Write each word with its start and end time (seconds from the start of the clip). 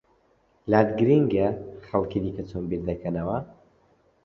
لات 0.71 0.87
گرنگە 0.99 1.47
خەڵکی 1.87 2.19
دیکە 2.23 2.43
چۆن 2.49 2.63
بیر 2.69 2.81
دەکەنەوە؟ 2.89 3.37